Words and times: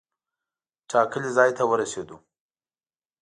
ټاکلي 0.89 1.29
ځای 1.37 1.49
ته 1.57 1.63
ورسېدو. 1.69 2.17